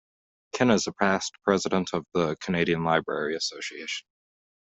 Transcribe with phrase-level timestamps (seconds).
[0.53, 4.07] Ken is a past president of the Canadian Library Association.